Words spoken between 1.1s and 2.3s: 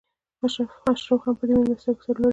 هم په دې مېلمستیاوو سرلوړي کېدل.